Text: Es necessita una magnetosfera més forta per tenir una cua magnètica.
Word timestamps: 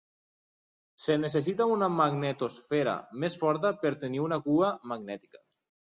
Es 1.03 1.09
necessita 1.23 1.67
una 1.73 1.91
magnetosfera 1.99 2.97
més 3.25 3.39
forta 3.45 3.75
per 3.85 3.97
tenir 4.07 4.27
una 4.29 4.45
cua 4.51 4.77
magnètica. 4.95 5.49